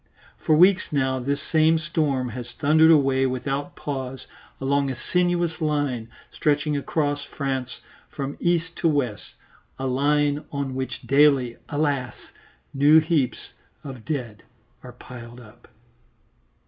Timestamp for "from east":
8.09-8.75